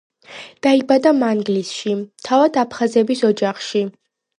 დაიბადა 0.67 1.11
მანგლისში, 1.19 1.95
თავად 2.31 2.61
აფხაზების 2.67 3.27
ოჯახში. 3.33 3.89